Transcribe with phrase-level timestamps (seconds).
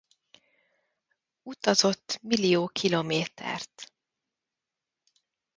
[1.43, 3.93] Utazott millió kilométert.